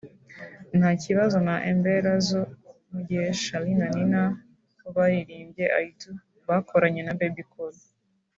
[0.77, 2.41] “Nta kibazo” na “Embeera zo”
[2.91, 4.23] mu gihe Charly na Nina
[4.81, 6.11] bo baririmbye “I Do”
[6.47, 7.75] bakoranye na Bebe Cool